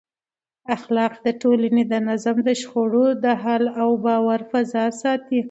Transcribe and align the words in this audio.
اخلاق 0.75 1.13
د 1.25 1.27
ټولنې 1.41 1.83
د 1.91 1.93
نظم، 2.07 2.37
د 2.47 2.49
شخړو 2.61 3.05
د 3.23 3.25
حل 3.43 3.63
او 3.81 3.89
د 3.97 4.01
باور 4.05 4.39
فضا 4.51 4.85
ساتي. 5.01 5.39